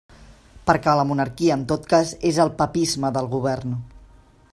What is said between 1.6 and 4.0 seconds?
tot cas és el papisme del govern.